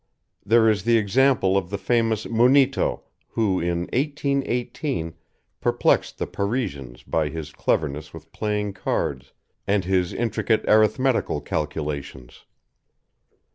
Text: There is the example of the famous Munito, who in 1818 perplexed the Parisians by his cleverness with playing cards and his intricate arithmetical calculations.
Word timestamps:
There 0.43 0.67
is 0.67 0.81
the 0.83 0.97
example 0.97 1.55
of 1.55 1.69
the 1.69 1.77
famous 1.77 2.25
Munito, 2.25 3.01
who 3.27 3.59
in 3.59 3.81
1818 3.93 5.13
perplexed 5.59 6.17
the 6.17 6.25
Parisians 6.25 7.03
by 7.03 7.29
his 7.29 7.51
cleverness 7.51 8.11
with 8.11 8.31
playing 8.31 8.73
cards 8.73 9.31
and 9.67 9.85
his 9.85 10.11
intricate 10.11 10.65
arithmetical 10.67 11.39
calculations. 11.39 12.45